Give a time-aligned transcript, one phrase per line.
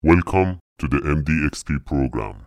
[0.00, 2.46] Welcome to the MDXP program.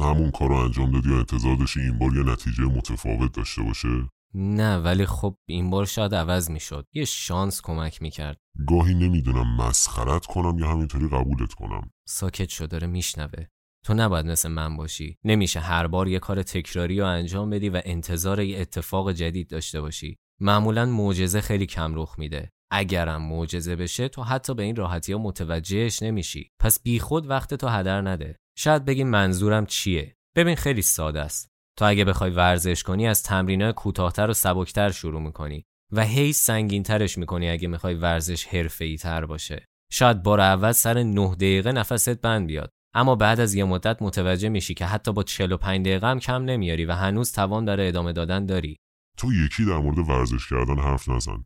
[0.00, 3.62] باز همون کار رو انجام دادی و انتظار داشتی این بار یه نتیجه متفاوت داشته
[3.62, 3.88] باشه؟
[4.34, 6.86] نه ولی خب این بار شاید عوض می‌شد.
[6.92, 8.36] یه شانس کمک می‌کرد.
[8.68, 11.90] گاهی نمی‌دونم مسخرت کنم یا همینطوری قبولت کنم.
[12.08, 13.46] ساکت شد داره میشنوه.
[13.84, 15.18] تو نباید مثل من باشی.
[15.24, 19.80] نمیشه هر بار یه کار تکراری رو انجام بدی و انتظار یه اتفاق جدید داشته
[19.80, 20.18] باشی.
[20.40, 22.50] معمولا معجزه خیلی کم رخ میده.
[22.70, 26.50] اگرم معجزه بشه تو حتی به این راحتی ها متوجهش نمیشی.
[26.60, 28.36] پس بیخود وقت تو هدر نده.
[28.62, 31.48] شاید بگی منظورم چیه؟ ببین خیلی ساده است.
[31.78, 37.18] تو اگه بخوای ورزش کنی از تمرینای کوتاهتر و سبکتر شروع می‌کنی و هی سنگینترش
[37.18, 39.64] می‌کنی اگه می‌خوای ورزش حرفه‌ای تر باشه.
[39.92, 42.70] شاید بار اول سر 9 دقیقه نفست بند بیاد.
[42.94, 46.84] اما بعد از یه مدت متوجه میشی که حتی با 45 دقیقه هم کم نمیاری
[46.84, 48.76] و هنوز توان داره ادامه دادن داری.
[49.16, 51.44] تو یکی در مورد ورزش کردن حرف نزن.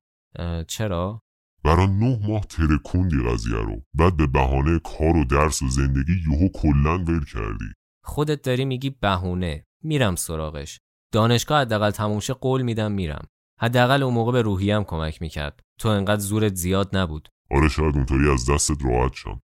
[0.69, 1.21] چرا؟
[1.65, 3.83] برا نه ماه ترکوندی قضیه رو.
[3.95, 7.73] بعد به بهانه کار و درس و زندگی یهو کلا ول کردی.
[8.05, 9.67] خودت داری میگی بهونه.
[9.83, 10.81] میرم سراغش.
[11.13, 13.27] دانشگاه حداقل تموم شه قول میدم میرم.
[13.61, 15.61] حداقل اون موقع به روحیم کمک می‌کرد.
[15.81, 17.29] تو انقدر زورت زیاد نبود.
[17.51, 19.41] آره شاید اونطوری از دستت راحت شم.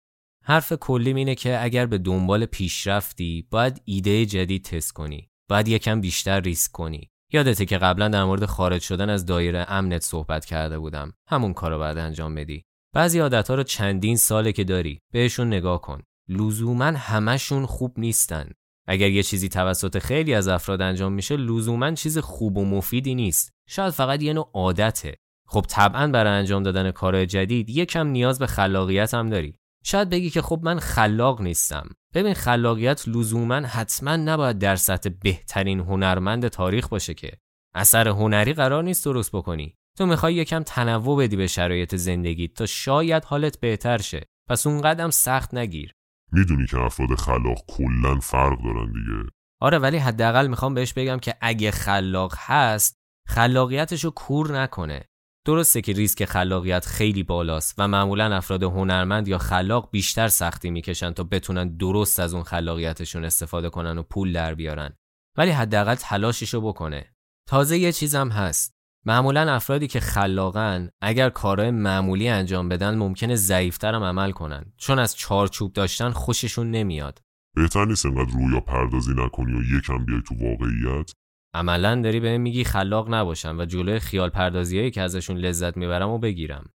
[0.43, 5.29] حرف کلیم اینه که اگر به دنبال پیشرفتی باید ایده جدید تست کنی.
[5.49, 7.09] باید یکم بیشتر ریسک کنی.
[7.33, 11.13] یادته که قبلا در مورد خارج شدن از دایره امنت صحبت کرده بودم.
[11.27, 12.63] همون کارو باید انجام بدی.
[12.93, 16.01] بعضی عادتها رو چندین ساله که داری بهشون نگاه کن.
[16.29, 18.51] لزوما همشون خوب نیستن.
[18.87, 23.51] اگر یه چیزی توسط خیلی از افراد انجام میشه لزوما چیز خوب و مفیدی نیست.
[23.67, 25.15] شاید فقط یه نوع عادته.
[25.47, 29.59] خب طبعا برای انجام دادن کارهای جدید یکم نیاز به خلاقیت هم داری.
[29.87, 31.89] شاید بگی که خب من خلاق نیستم.
[32.13, 37.31] ببین خلاقیت لزوما حتما نباید در سطح بهترین هنرمند تاریخ باشه که
[37.75, 39.75] اثر هنری قرار نیست درست بکنی.
[39.97, 44.25] تو می‌خوای یکم تنوع بدی به شرایط زندگی تا شاید حالت بهتر شه.
[44.49, 45.91] پس اون قدم سخت نگیر.
[46.31, 49.31] می‌دونی که افراد خلاق کلا فرق دارن دیگه.
[49.61, 55.03] آره ولی حداقل می‌خوام بهش بگم که اگه خلاق هست خلاقیتشو کور نکنه.
[55.47, 61.11] درسته که ریسک خلاقیت خیلی بالاست و معمولا افراد هنرمند یا خلاق بیشتر سختی می‌کشن
[61.11, 64.93] تا بتونن درست از اون خلاقیتشون استفاده کنن و پول در بیارن.
[65.37, 67.13] ولی حداقل تلاششو بکنه.
[67.49, 68.75] تازه یه چیزم هست.
[69.05, 74.73] معمولا افرادی که خلاقن اگر کارهای معمولی انجام بدن ممکنه ضعیفتر هم عمل کنن.
[74.77, 77.21] چون از چارچوب داشتن خوششون نمیاد.
[77.55, 81.11] بهتر نیست انقدر رویا پردازی نکنی و یکم بیای تو واقعیت؟
[81.57, 86.17] عملا داری بهم میگی خلاق نباشم و جلوی خیال پردازیایی که ازشون لذت می‌برم و
[86.17, 86.69] بگیرم.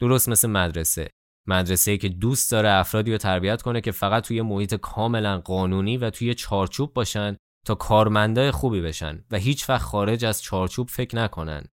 [0.00, 1.10] درست مثل مدرسه.
[1.48, 6.10] مدرسه که دوست داره افرادی رو تربیت کنه که فقط توی محیط کاملا قانونی و
[6.10, 7.36] توی چارچوب باشن
[7.66, 11.64] تا کارمندای خوبی بشن و هیچ وقت خارج از چارچوب فکر نکنن.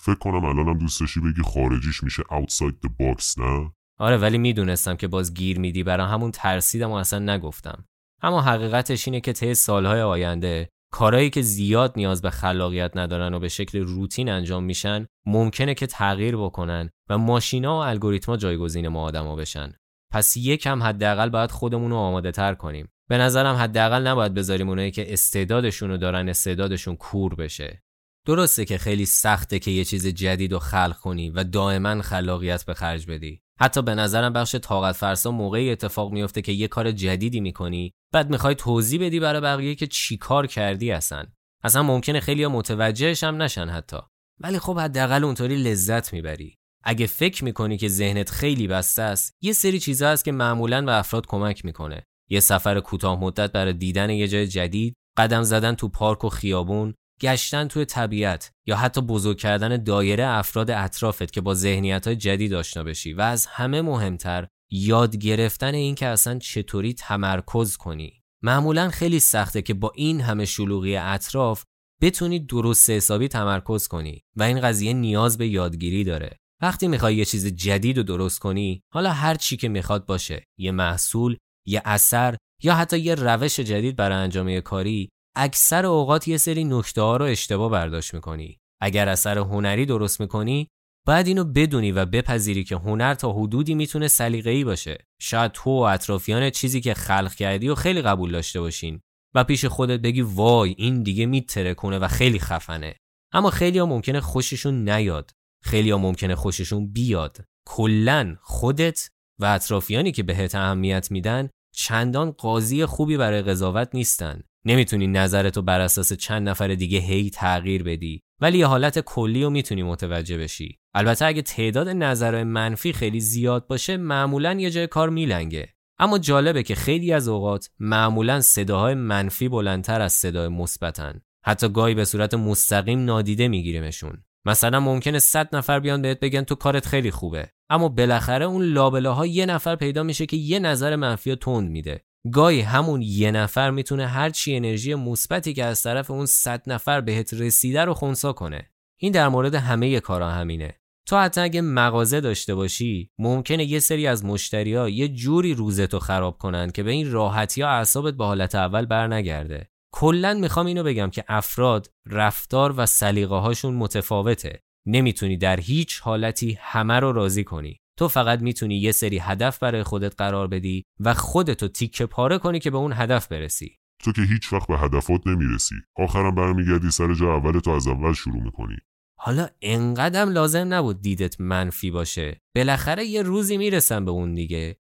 [0.00, 4.96] فکر کنم الانم دوست داشتی بگی خارجیش میشه outside the box نه؟ آره ولی می‌دونستم
[4.96, 7.84] که باز گیر میدی برای همون ترسیدم و اصلا نگفتم.
[8.22, 13.38] اما حقیقتش اینه که طی سالهای آینده کارهایی که زیاد نیاز به خلاقیت ندارن و
[13.38, 19.02] به شکل روتین انجام میشن ممکنه که تغییر بکنن و ماشینا و الگوریتما جایگزین ما
[19.02, 19.72] آدما بشن.
[20.12, 22.88] پس یکم حداقل باید خودمون رو آماده تر کنیم.
[23.08, 27.82] به نظرم حداقل نباید بذاریم اونایی که استعدادشون رو دارن استعدادشون کور بشه.
[28.26, 32.74] درسته که خیلی سخته که یه چیز جدید رو خلق کنی و دائما خلاقیت به
[32.74, 33.42] خرج بدی.
[33.60, 37.92] حتی به نظرم بخش طاقت فرسا موقعی اتفاق میفته که یه کار جدیدی می‌کنی.
[38.12, 41.26] بعد می‌خوای توضیح بدی برای بقیه که چی کار کردی اصلا.
[41.64, 43.96] اصلا ممکنه خیلی متوجهش هم نشن حتی.
[44.40, 46.54] ولی خب حداقل اونطوری لذت می‌بری.
[46.84, 50.98] اگه فکر می‌کنی که ذهنت خیلی بسته است یه سری چیزا هست که معمولا به
[50.98, 52.02] افراد کمک می‌کنه.
[52.30, 56.94] یه سفر کوتاه مدت برای دیدن یه جای جدید قدم زدن تو پارک و خیابون
[57.20, 58.50] گشتن توی طبیعت.
[58.68, 63.20] یا حتی بزرگ کردن دایره افراد اطرافت که با ذهنیت های جدید آشنا بشی و
[63.20, 68.22] از همه مهمتر یاد گرفتن این که اصلا چطوری تمرکز کنی.
[68.42, 71.64] معمولا خیلی سخته که با این همه شلوغی اطراف
[72.02, 76.36] بتونی درست حسابی تمرکز کنی و این قضیه نیاز به یادگیری داره.
[76.62, 80.70] وقتی می‌خوای یه چیز جدید رو درست کنی حالا هر چی که می‌خواد باشه یه
[80.70, 81.36] محصول
[81.66, 85.08] یه اثر یا حتی یه روش جدید برای انجام یه کاری
[85.40, 88.58] اکثر اوقات یه سری نکته ها رو اشتباه برداشت می‌کنی.
[88.80, 90.68] اگر اثر هنری درست می‌کنی
[91.06, 95.04] باید اینو بدونی و بپذیری که هنر تا حدودی می‌تونه سلیقه‌ای باشه.
[95.20, 99.00] شاید تو و اطرافیان چیزی که خلق کردی و خیلی قبول داشته باشین
[99.34, 102.94] و پیش خودت بگی وای این دیگه میترکونه و خیلی خفنه.
[103.32, 105.30] اما خیلی ها ممکنه خوششون نیاد.
[105.64, 107.44] خیلی ها ممکنه خوششون بیاد.
[107.66, 109.08] کلا خودت
[109.40, 114.42] و اطرافیانی که بهت اهمیت میدن چندان قاضی خوبی برای قضاوت نیستن.
[114.64, 119.50] نمی‌تونی نظرتو بر اساس چند نفر دیگه هی تغییر بدی ولی یه حالت کلی رو
[119.50, 120.78] می‌تونی متوجه بشی.
[120.94, 125.68] البته اگه تعداد نظرهای منفی خیلی زیاد باشه معمولا یه جای کار میلنگه.
[125.98, 131.20] اما جالبه که خیلی از اوقات معمولا صداهای منفی بلندتر از صدای مثبتن.
[131.44, 134.24] حتی گاهی به صورت مستقیم نادیده میگیریمشون.
[134.44, 137.50] مثلا ممکنه 100 نفر بیان بهت بگن تو کارت خیلی خوبه.
[137.70, 142.04] اما بالاخره اون لابلاها یه نفر پیدا میشه که یه نظر منفی تند میده.
[142.32, 147.00] گاهی همون یه نفر می‌تونه هر چی انرژی مثبتی که از طرف اون 100 نفر
[147.00, 148.70] بهت رسیده رو خونسا کنه.
[149.00, 150.74] این در مورد همه کارا همینه.
[151.06, 156.38] تو حتی اگه مغازه داشته باشی ممکنه یه سری از مشتریا یه جوری روزتو خراب
[156.38, 159.68] کنن که به این راحتی ها اعصابت به حالت اول برنگرده.
[159.94, 164.62] کلا می‌خوام اینو بگم که افراد رفتار و سلیقه هاشون متفاوته.
[164.86, 167.80] نمی‌تونی در هیچ حالتی همه رو راضی کنی.
[167.98, 172.58] تو فقط می‌تونی یه سری هدف برای خودت قرار بدی و خودتو تیکه پاره کنی
[172.58, 173.76] که به اون هدف برسی.
[174.04, 175.74] تو که هیچ وقت به هدفات نمی‌رسی.
[175.96, 178.76] آخرم برمیگردی سر جا اول تو از اول شروع می‌کنی.
[179.18, 182.40] حالا انقدرم لازم نبود دیدت منفی باشه.
[182.56, 184.76] بالاخره یه روزی می‌رسم به اون دیگه.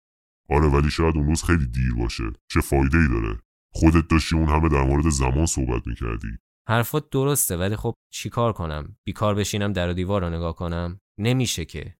[0.50, 2.24] آره ولی شاید اون روز خیلی دیر باشه.
[2.50, 3.38] چه فایده ای داره.
[3.72, 6.28] خودت داشتی اون همه در مورد زمان صحبت می‌کردی.
[6.68, 11.64] حرفات درسته ولی خب چیکار کنم؟ بیکار بشینم در و دیوار رو نگاه کنم؟ نمیشه
[11.64, 11.94] که.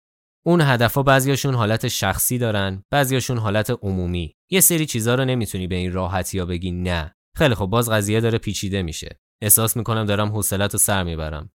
[0.47, 4.35] اون هدفها بعضیاشون حالت شخصی دارن بعضیاشون حالت عمومی.
[4.51, 7.15] یه سری چیزا رو نمی‌تونی به این راحتی یا بگی نه.
[7.37, 9.19] خیلی خب باز قضیه داره پیچیده میشه.
[9.43, 11.51] احساس می‌کنم دارم حوصلت رو سر می‌برم.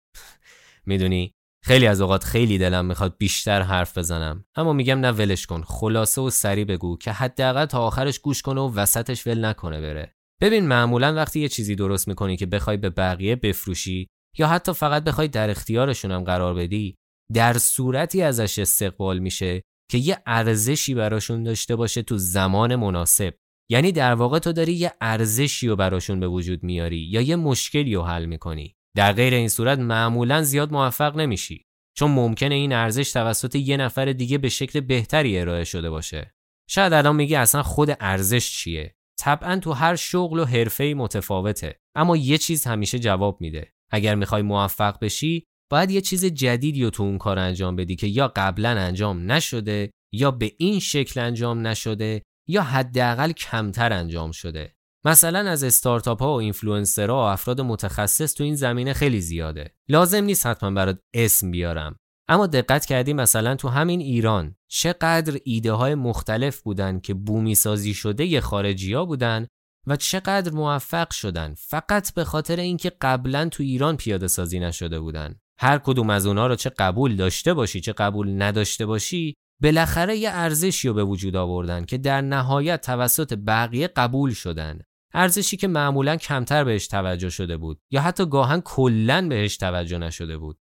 [0.85, 1.31] می‌دونی؟
[1.63, 4.45] خیلی از اوقات خیلی دلم می‌خواد بیشتر حرف بزنم.
[4.55, 5.61] اما میگم نه ولش کن.
[5.61, 10.15] خلاصه و سری بگو که حداقل تا آخرش گوش کنه و وسطش ول نکنه بره.
[10.41, 14.07] ببین معمولا وقتی یه چیزی درست می‌کنی که بخوای به بقیه بفروشی
[14.37, 16.95] یا حتی فقط بخوای در اختیارشون هم قرار بدی
[17.33, 19.61] در صورتی ازش استقبال میشه
[19.91, 23.33] که یه ارزشی براشون داشته باشه تو زمان مناسب.
[23.71, 27.95] یعنی در واقع تو داری یه ارزشی رو براشون به وجود میاری یا یه مشکلی
[27.95, 28.75] رو حل می‌کنی.
[28.95, 31.65] در غیر این صورت معمولا زیاد موفق نمیشی.
[31.97, 36.33] چون ممکنه این ارزش توسط یه نفر دیگه به شکل بهتری ارائه شده باشه.
[36.69, 41.79] شاید الان میگی اصلا خود ارزش چیه؟ طبعا تو هر شغل و حرفه متفاوته.
[41.95, 43.73] اما یه چیز همیشه جواب میده.
[43.91, 48.07] اگر می‌خوای موفق بشی باید یه چیز جدیدی رو تو اون کار انجام بدی که
[48.07, 54.73] یا قبلا انجام نشده یا به این شکل انجام نشده یا حداقل کمتر انجام شده.
[55.05, 59.73] مثلا از استارتاپ ها و اینفلوئنسرها و افراد متخصص تو این زمینه خیلی زیاده.
[59.89, 61.95] لازم نیست حتما برات اسم بیارم.
[62.27, 67.93] اما دقت کردی مثلا تو همین ایران چقدر ایده های مختلف بودن که بومی سازی
[67.93, 69.47] شده ی خارجی ها بودن
[69.87, 75.35] و چقدر موفق شدن فقط به خاطر اینکه قبلا تو ایران پیاده سازی نشده بودن.
[75.59, 80.29] هر کدوم از اونها رو چه قبول داشته باشی چه قبول نداشته باشی بالاخره یه
[80.33, 84.79] ارزشی رو به وجود آوردن که در نهایت توسط بقیه قبول شدن.
[85.13, 90.37] ارزشی که معمولا کمتر بهش توجه شده بود یا حتی گاهن کلا بهش توجه نشده
[90.37, 90.59] بود.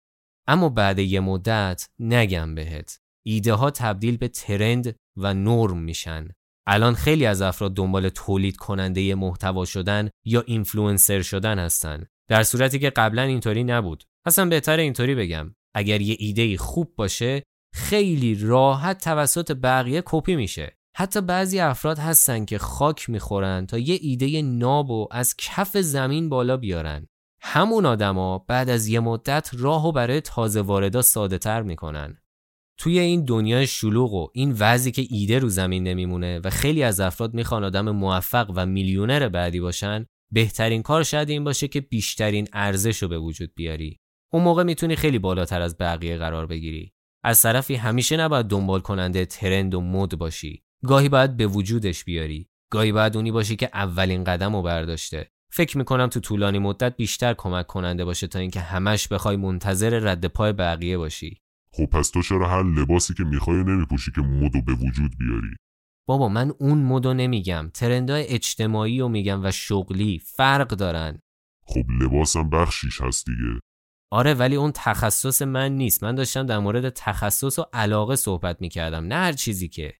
[0.46, 2.98] اما بعد یه مدت نگم بهت.
[3.26, 6.28] ایده ها تبدیل به trend و نرم میشن.
[6.66, 12.06] الان خیلی از افراد دنبال تولید کننده محتوا شدن یا اینفلوئنسر شدن هستن.
[12.28, 14.04] در صورتی که قبلا اینطوری نبود.
[14.26, 15.54] اصلا بهتر اینطوری بگم.
[15.74, 17.42] اگر یه ایده خوب باشه
[17.74, 20.76] خیلی راحت توسط بقیه کپی میشه.
[20.96, 26.28] حتی بعضی افراد هستن که خاک می‌خورن تا یه ایده ناب و از کف زمین
[26.28, 27.06] بالا بیارن.
[27.40, 32.18] همون آدما بعد از یه مدت راهو برای تازه واردا ساده تر می‌کنن.
[32.78, 37.00] توی این دنیای شلوغ و این وضعی که ایده رو زمین نمیمونه و خیلی از
[37.00, 42.48] افراد می‌خوان آدم موفق و میلیونر بعدی باشن بهترین کار شاید این باشه که بیشترین
[42.52, 43.98] ارزش رو به وجود بیاری.
[44.36, 46.92] اون موقع می‌تونی خیلی بالاتر از بقیه قرار بگیری.
[47.24, 50.62] از طرفی همیشه نباید دنبال کننده ترند و مد باشی.
[50.84, 52.48] گاهی باید به وجودش بیاری.
[52.70, 55.30] گاهی باید اونی باشی که اولین قدم رو برداشته.
[55.50, 60.26] فکر می‌کنم تو طولانی مدت بیشتر کمک کننده باشه تا اینکه همش بخوای منتظر رد
[60.26, 61.40] پای بقیه باشی.
[61.70, 65.56] خب پس تو چرا هر لباسی که می‌خوای نمیپوشی که مدو به وجود بیاری؟
[66.06, 67.70] بابا من اون مدو نمیگم.
[67.74, 71.18] ترندهای اجتماعی رو میگم و شغلی فرق دارن.
[71.66, 73.60] خب لباسم بخشیش هست دیگه.
[74.10, 76.02] آره ولی اون تخصص من نیست.
[76.02, 79.94] من داشتم در مورد تخصص و علاقه صحبت می‌کردم نه هر چیزی که.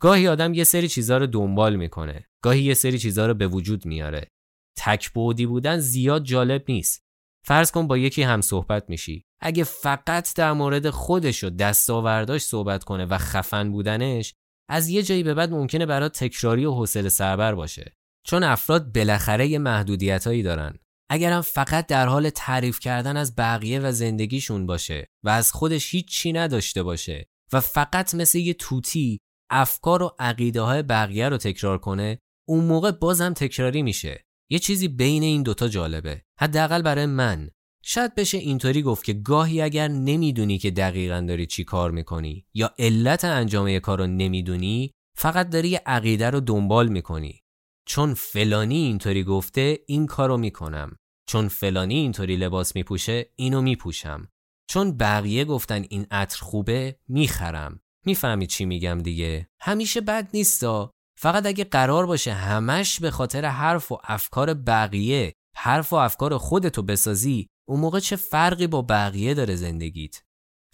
[0.00, 2.26] گاهی آدم یه سری چیزها رو دنبال می‌کنه.
[2.42, 4.28] گاهی یه سری چیزها رو به وجود میاره.
[4.76, 7.04] تک بودی بودن زیاد جالب نیست.
[7.46, 9.24] فرض کن با یکی هم صحبت میشی.
[9.40, 14.34] اگه فقط در مورد خودش و دستاورداش صحبت کنه و خفن بودنش
[14.68, 17.96] از یه جایی به بعد ممکنه برات تکراری و حوصله سربر باشه.
[18.26, 20.78] چون افراد بالاخره یه محدودیتایی دارن.
[21.10, 26.08] اگرم فقط در حال تعریف کردن از بقیه و زندگیشون باشه و از خودش هیچ
[26.08, 31.78] چی نداشته باشه و فقط مثل یه توتی افکار و عقیده های بقیه رو تکرار
[31.78, 34.24] کنه اون موقع بازم تکراری میشه.
[34.50, 36.22] یه چیزی بین این دوتا جالبه.
[36.40, 37.50] حداقل برای من.
[37.82, 42.74] شاید بشه اینطوری گفت که گاهی اگر نمی‌دونی که دقیقا داری چی کار می‌کنی یا
[42.78, 47.42] علت انجام یه کار رو نمی‌دونی فقط داری یه عقیده رو دنبال می‌کنی.
[47.88, 50.96] چون فلانی اینطوری گفته این کارو می‌کنم.
[51.28, 54.28] چون فلانی اینطوری لباس میپوشه اینو میپوشم.
[54.70, 57.80] چون بقیه گفتن این عطر خوبه می‌خرم.
[58.06, 60.90] می‌فهمی چی میگم دیگه؟ همیشه بد نیستا.
[61.18, 66.82] فقط اگه قرار باشه همش به خاطر حرف و افکار بقیه حرف و افکار خودتو
[66.82, 70.22] بسازی اون موقع چه فرقی با بقیه داره زندگیت؟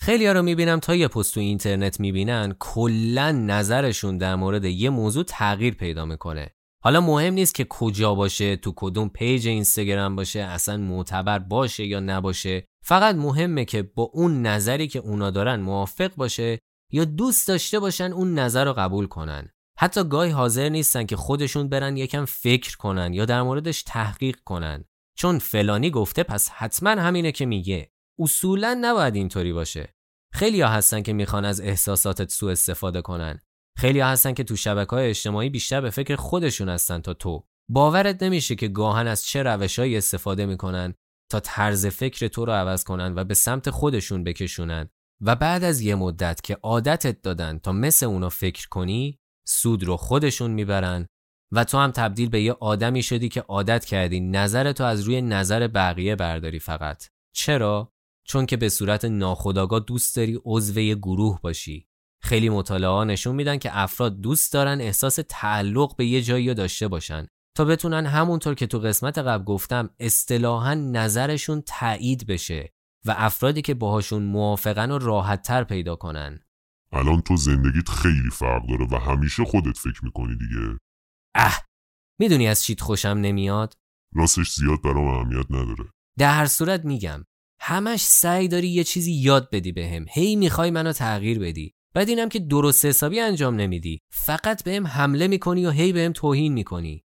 [0.00, 4.90] خیلی ها رو می‌بینم تا یه پست تو اینترنت می‌بینن کلا نظرشون در مورد یه
[4.90, 6.50] موضوع تغییر پیدا می‌کنه.
[6.84, 12.00] حالا مهم نیست که کجا باشه تو کدوم پیج اینستاگرام باشه اصلا معتبر باشه یا
[12.00, 12.64] نباشه.
[12.84, 16.58] فقط مهمه که با اون نظری که اونا دارن موافق باشه
[16.92, 19.48] یا دوست داشته باشن اون نظر رو قبول کنن.
[19.78, 24.84] حتی گاهی حاضر نیستن که خودشون برن یکم فکر کنن یا در موردش تحقیق کنن.
[25.18, 27.90] چون فلانی گفته پس حتما همینه که میگه.
[28.18, 29.94] اصولا نباید اینطوری باشه.
[30.32, 33.38] خیلی ها هستن که می‌خوان از احساساتت سوء استفاده کنن.
[33.76, 37.46] خیلی هستن که تو شبکه های اجتماعی بیشتر به فکر خودشون هستن تا تو.
[37.70, 40.94] باورت نمیشه که گاهن از چه روشهایی استفاده می‌کنن
[41.30, 44.88] تا طرز فکر تو رو عوض کنن و به سمت خودشون بکشونن
[45.20, 49.96] و بعد از یه مدت که عادتت دادن تا مثل اونا فکر کنی سود رو
[49.96, 51.06] خودشون می‌برن
[51.52, 55.22] و تو هم تبدیل به یه آدمی شدی که عادت کردی نظر تو از روی
[55.22, 57.04] نظر بقیه برداری فقط.
[57.34, 57.92] چرا؟
[58.26, 61.88] چون که به صورت ناخودآگاه دوست داری عضو گروه باشی.
[62.24, 67.26] خیلی مطالعه نشون میدن که افراد دوست دارن احساس تعلق به یه جایی داشته باشن.
[67.56, 72.72] تا بتونن همونطور که تو قسمت قبل گفتم اصطلاحا نظرشون تایید بشه
[73.04, 76.40] و افرادی که باهاشون موافقن و راحتتر پیدا کنن.
[76.92, 80.78] الان تو زندگیت خیلی فرق داره و همیشه خودت فکر می‌کنی دیگه.
[81.34, 81.64] اه
[82.20, 83.74] می‌دونی از چیت خوشم نمیاد؟
[84.14, 85.90] راستش زیاد برام اهمیت نداره.
[86.18, 87.24] در هر صورت میگم
[87.60, 90.06] همش سعی داری یه چیزی یاد بدی بهم.
[90.10, 91.73] هی می‌خوای منو تغییر بدی.
[91.94, 94.00] بعد اینم که درست حسابی انجام نمیدی.
[94.12, 97.04] فقط بهم حمله می‌کنی و هی بهم توهین می‌کنی.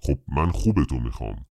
[0.00, 1.46] خب من خوب تو می‌خوام.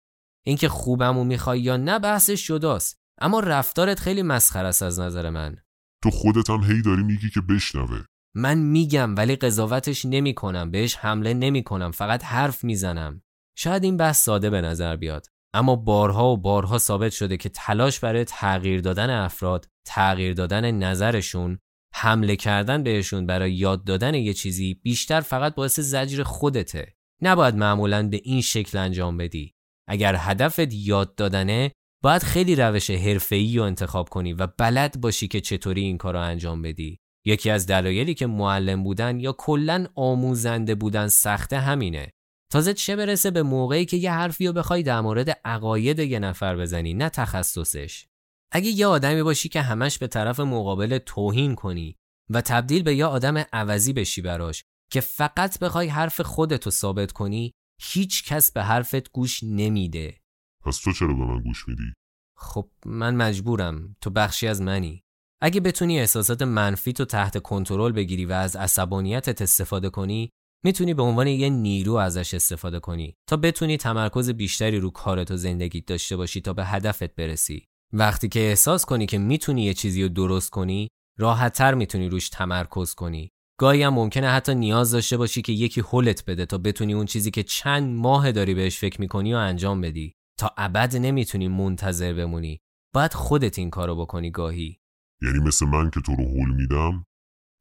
[0.46, 5.56] اینکه خوبمو می‌خوای یا نه بحثش جداست اما رفتارت خیلی مسخره است از نظر من.
[6.02, 8.04] تو خودت هم هی داری میگی که بشنوه.
[8.34, 10.70] من میگم ولی قضاوتش نمی‌کنم.
[10.70, 11.90] بهش حمله نمی‌کنم.
[11.90, 13.22] فقط حرف می‌زنم.
[13.56, 15.26] شاید این بحث ساده به نظر بیاد.
[15.54, 21.58] اما بارها و بارها ثابت شده که تلاش برای تغییر دادن افراد تغییر دادن نظرشون
[21.94, 26.94] حمله کردن بهشون برای یاد دادن یه چیزی بیشتر فقط باعث زجر خودته.
[27.22, 29.54] نباید معمولا به این شکل انجام بدی.
[29.88, 31.72] اگر هدفت یاد دادنه
[32.02, 36.20] باید خیلی روش حرفه‌ای رو انتخاب کنی و بلد باشی که چطوری این کار رو
[36.20, 36.98] انجام بدی.
[37.26, 42.10] یکی از دلایلی که معلم بودن یا کلا آموزنده بودن سخته همینه.
[42.52, 46.56] تازه چه برسه به موقعی که یه حرفی رو بخوای در مورد عقاید یه نفر
[46.56, 48.06] بزنی نه تخصصش.
[48.54, 51.96] اگه یه آدمی باشی که همش به طرف مقابل توهین کنی
[52.30, 57.52] و تبدیل به یه آدم عوضی بشی براش که فقط بخوای حرف خودتو ثابت کنی
[57.82, 60.20] هیچ کس به حرفت گوش نمیده.
[60.64, 61.92] پس تو چرا به من گوش میدی؟
[62.36, 63.96] خب من مجبورم.
[64.00, 65.02] تو بخشی از منی.
[65.42, 70.30] اگه بتونی احساسات منفی تو تحت کنترل بگیری و از عصبانیتت استفاده کنی
[70.64, 75.36] می‌تونی به عنوان یه نیرو ازش استفاده کنی تا بتونی تمرکز بیشتری رو کارت و
[75.36, 77.66] زندگیت داشته باشی تا به هدفت برسی.
[77.92, 82.94] وقتی که احساس کنی که می‌تونی یه چیزی رو درست کنی راحتتر می‌تونی روش تمرکز
[82.94, 83.30] کنی.
[83.58, 87.30] گاهی هم ممکنه حتی نیاز داشته باشی که یکی هولت بده تا بتونی اون چیزی
[87.30, 90.14] که چند ماه داری بهش فکر می‌کنی و انجام بدی.
[90.38, 92.60] تا ابد نمی‌تونی منتظر بمونی.
[92.94, 94.78] باید خودت این کارو بکنی گاهی.
[95.22, 97.04] یعنی مثل من که تو رو هول میدم؟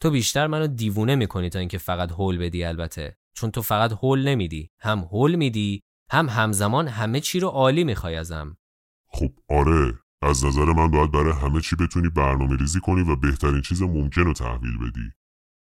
[0.02, 3.16] تو بیشتر منو دیوونه می‌کنی تا اینکه فقط هول بدی البته.
[3.36, 4.70] چون تو فقط هول نمیدی.
[4.80, 8.58] هم هول میدی هم همزمان همه چی رو عالی می‌خوای ازم.
[9.08, 9.94] خب آره.
[10.22, 14.22] از نظر من باید برای همه چی بتونی برنامه ریزی کنی و بهترین چیز ممکن
[14.22, 15.12] رو تحویل بدی.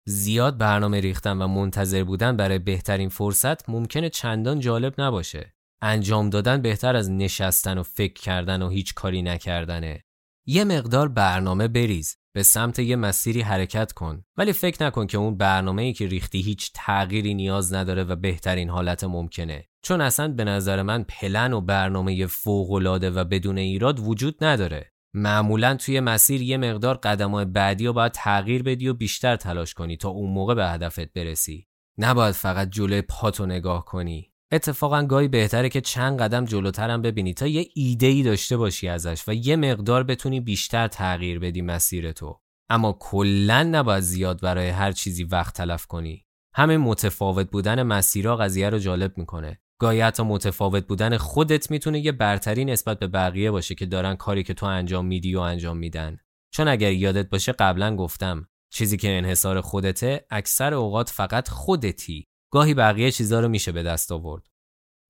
[0.06, 5.54] زیاد برنامه ریختن و منتظر بودن برای بهترین فرصت ممکنه چندان جالب نباشه.
[5.82, 10.04] انجام دادن بهتر از نشستن و فکر کردن و هیچ کاری نکردنه.
[10.46, 12.16] یه مقدار برنامه بریز.
[12.32, 14.24] به سمت یه مسیری حرکت کن.
[14.36, 18.70] ولی فکر نکن که اون برنامه ای که ریختی هیچ تغییری نیاز نداره و بهترین
[18.70, 19.64] حالت ممکنه.
[19.88, 24.92] چون اصلا به نظر من پلن و برنامه فوقالعاده و بدون ایراد وجود نداره.
[25.14, 29.96] معمولا توی مسیر یه مقدار قدمای بعدی رو باید تغییر بدی و بیشتر تلاش کنی
[29.96, 31.66] تا اون موقع به هدفت برسی.
[31.98, 34.32] نباید فقط جلوی پاتو نگاه کنی.
[34.52, 39.24] اتفاقا گاهی بهتره که چند قدم جلوترم ببینی تا یه ایده ای داشته باشی ازش
[39.28, 42.40] و یه مقدار بتونی بیشتر تغییر بدی مسیر تو.
[42.70, 46.24] اما کلا نباید زیاد برای هر چیزی وقت تلف کنی.
[46.54, 49.60] همه متفاوت بودن مسیرها قضیه رو جالب می‌کنه.
[49.80, 54.42] گاهی حتی متفاوت بودن خودت می‌تونه یه برتری نسبت به بقیه باشه که دارن کاری
[54.42, 56.18] که تو انجام میدی و انجام میدن.
[56.54, 62.26] چون اگر یادت باشه قبلا گفتم چیزی که انحصار خودته اکثر اوقات فقط خودتی.
[62.52, 64.46] گاهی بقیه چیزا رو میشه به دست آورد.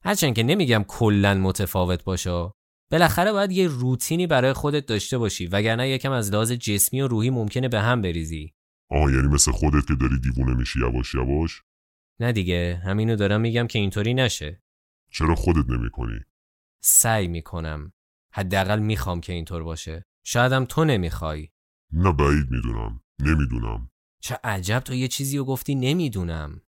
[0.04, 2.50] هرچند که نمیگم کلا متفاوت باشه.
[2.90, 7.30] بالاخره باید یه روتینی برای خودت داشته باشی وگرنه یکم از لحاظ جسمی و روحی
[7.30, 8.54] ممکنه به هم بریزی.
[8.90, 11.62] آه یعنی مثل خودت که داری دیوونه میشی یواش یواش؟
[12.20, 14.62] نه دیگه همینو دارم میگم که اینطوری نشه.
[15.10, 16.20] چرا خودت نمی‌کنی؟
[16.80, 17.92] سعی می‌کنم.
[18.32, 20.04] حداقل می‌خوام که اینطور باشه.
[20.24, 21.48] شایدم تو نمی‌خوای.
[21.92, 23.00] نه بعید می‌دونم.
[23.18, 23.90] نمی‌دونم.
[24.20, 26.62] چه عجب تو یه چیزی رو گفتی نمی‌دونم.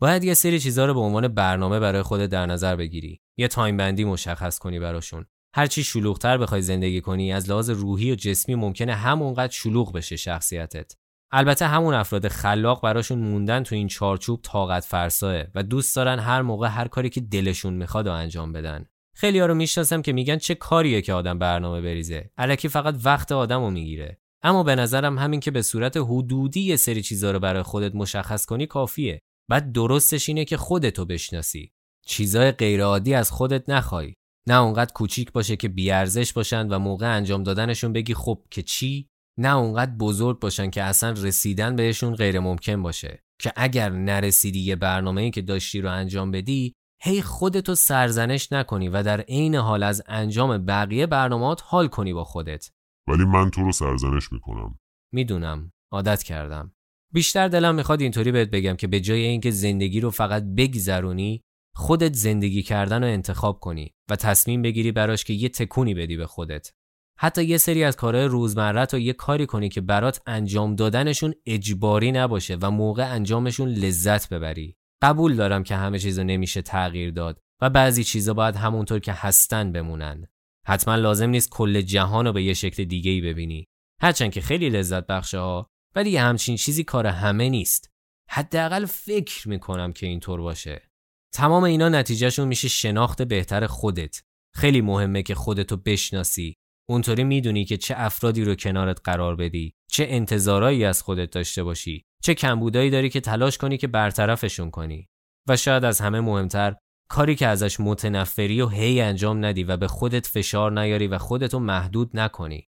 [0.00, 3.20] باید یه سری چیزها رو به عنوان برنامه برای خودت در نظر بگیری.
[3.36, 5.26] یه تایم بندی مشخص کنی براشون.
[5.54, 10.92] هرچی شلوغتر بخوای زندگی کنی از لحاظ روحی و جسمی ممکنه همونقدر شلوغ بشه شخصیتت.
[11.36, 16.42] البته همون افراد خلاق براشون موندن تو این چارچوب طاقت فرساه و دوست دارن هر
[16.42, 18.86] موقع هر کاری که دلشون می‌خواد و انجام بدن.
[19.16, 22.30] خیلی ها رو می‌شناسم که میگن چه کاریه که آدم برنامه بریزه.
[22.38, 24.18] الکی فقط وقت آدم رو می‌گیره.
[24.42, 28.46] اما به نظرم همین که به صورت حدودی یه سری چیزا رو برای خودت مشخص
[28.46, 29.20] کنی کافیه.
[29.50, 31.72] بعد درستش اینه که خودتو بشناسی.
[32.06, 34.14] چیزای غیرعادی از خودت نخوای.
[34.46, 39.08] نه اونقدر کوچیک باشه که بیارزش باشن و موقع انجام دادنشون بگی خب که چی؟
[39.38, 43.22] نه اونقدر بزرگ باشن که اصلا رسیدن بهشون غیر ممکن باشه.
[43.40, 48.88] که اگر نرسیدی یه برنامه ای که داشتی رو انجام بدی هی خودتو سرزنش نکنی
[48.88, 52.70] و در عین حال از انجام بقیه برنامهات حال کنی با خودت.
[53.08, 54.78] ولی من تو رو سرزنش می‌کنم.
[55.12, 55.72] می‌دونم.
[55.92, 56.72] عادت کردم.
[57.12, 61.42] بیشتر دلم می‌خواد اینطوری بهت بگم که به جای اینکه زندگی رو فقط بگذرونی
[61.76, 66.26] خودت زندگی کردن رو انتخاب کنی و تصمیم بگیری براش که یه تکونی بدی به
[66.26, 66.70] خودت.
[67.18, 72.12] حتی یه سری از کارهای روزمره تو یه کاری کنی که برات انجام دادنشون اجباری
[72.12, 74.76] نباشه و موقع انجامشون لذت ببری.
[75.02, 79.72] قبول دارم که همه چیزا نمیشه تغییر داد و بعضی چیزا باید همونطور که هستن
[79.72, 80.26] بمونن.
[80.66, 83.66] حتما لازم نیست کل جهان رو به یه شکل دیگه ای ببینی.
[84.00, 87.90] هرچند که خیلی لذت بخشه ها ولی همچین چیزی کار همه نیست.
[88.30, 90.90] حداقل فکر می‌کنم که اینطور باشه.
[91.34, 94.22] تمام اینا نتیجهشون میشه شناخت بهتر خودت.
[94.54, 96.56] خیلی مهمه که خودتو بشناسی.
[96.86, 102.04] اونطوری می‌دونی که چه افرادی رو کنارت قرار بدی چه انتظارایی از خودت داشته باشی
[102.22, 105.08] چه کمبودایی داری که تلاش کنی که برطرفشون کنی.
[105.48, 106.74] و شاید از همه مهمتر
[107.08, 111.58] کاری که ازش متنفری و هی انجام ندی و به خودت فشار نیاری و خودتو
[111.58, 112.68] محدود نکنی.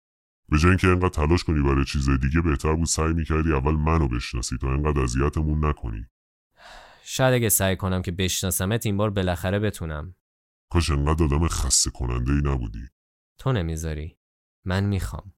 [0.48, 4.08] به جای اینکه انقدر تلاش کنی برای چیزای دیگه بهتر بود سعی می‌کردی اول منو
[4.08, 6.06] بشناسی تا انقدر اذیتمون نکنی.
[7.04, 10.14] شاید اگه سعی کنم که بشناسمت این بار بالاخره بتونم.
[10.70, 12.88] کاش انقدر آدم خسته کننده ای نبودی.
[13.38, 14.18] تو نمی‌ذاری.
[14.64, 15.35] من می‌خوام.